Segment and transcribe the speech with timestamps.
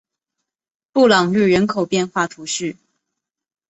[0.91, 2.75] 布朗日人口变化图示